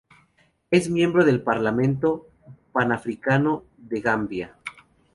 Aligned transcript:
Es 0.71 0.89
miembro 0.89 1.23
del 1.23 1.43
Parlamento 1.43 2.25
Panafricano 2.73 3.65
de 3.77 4.01
Gambia. 4.01 4.55